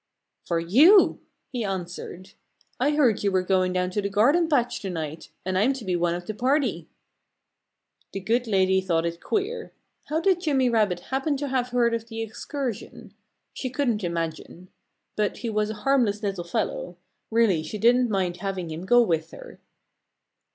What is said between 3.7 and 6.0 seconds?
down to the garden patch to night; and I'm to be